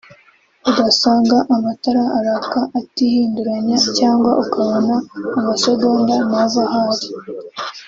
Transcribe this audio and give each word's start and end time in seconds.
ugasanga 0.69 1.37
amatara 1.55 2.03
araka 2.17 2.59
atihinduranya 2.79 3.77
cyangwa 3.97 4.31
ukabona 4.43 4.95
amasegonda 5.39 6.13
ntava 6.29 6.63
aho 6.75 6.87
ari 6.95 7.07